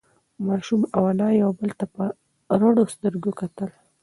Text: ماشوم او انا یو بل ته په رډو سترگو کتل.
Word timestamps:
ماشوم 0.45 0.81
او 0.95 1.01
انا 1.11 1.27
یو 1.41 1.51
بل 1.59 1.69
ته 1.79 1.85
په 1.93 2.03
رډو 2.61 2.83
سترگو 2.93 3.31
کتل. 3.41 3.69